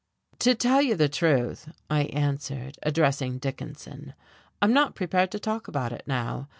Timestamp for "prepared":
4.95-5.29